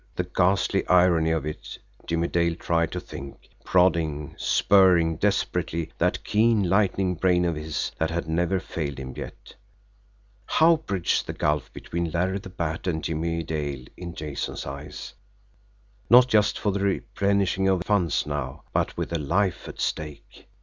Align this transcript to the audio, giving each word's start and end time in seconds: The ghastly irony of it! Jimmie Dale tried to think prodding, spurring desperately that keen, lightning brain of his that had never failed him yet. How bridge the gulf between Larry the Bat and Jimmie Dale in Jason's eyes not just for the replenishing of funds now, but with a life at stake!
The 0.15 0.23
ghastly 0.23 0.83
irony 0.87 1.29
of 1.29 1.45
it! 1.45 1.77
Jimmie 2.07 2.27
Dale 2.27 2.55
tried 2.55 2.91
to 2.93 2.99
think 2.99 3.47
prodding, 3.63 4.33
spurring 4.35 5.17
desperately 5.17 5.91
that 5.99 6.23
keen, 6.23 6.67
lightning 6.67 7.13
brain 7.13 7.45
of 7.45 7.53
his 7.55 7.91
that 7.99 8.09
had 8.09 8.27
never 8.27 8.59
failed 8.59 8.97
him 8.97 9.13
yet. 9.15 9.53
How 10.47 10.77
bridge 10.77 11.23
the 11.23 11.33
gulf 11.33 11.71
between 11.71 12.09
Larry 12.09 12.39
the 12.39 12.49
Bat 12.49 12.87
and 12.87 13.03
Jimmie 13.03 13.43
Dale 13.43 13.85
in 13.95 14.15
Jason's 14.15 14.65
eyes 14.65 15.13
not 16.09 16.27
just 16.27 16.57
for 16.57 16.71
the 16.71 16.79
replenishing 16.79 17.67
of 17.67 17.83
funds 17.83 18.25
now, 18.25 18.63
but 18.73 18.97
with 18.97 19.13
a 19.13 19.19
life 19.19 19.67
at 19.67 19.79
stake! 19.79 20.47